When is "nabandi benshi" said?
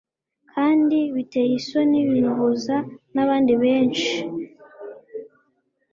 3.13-4.13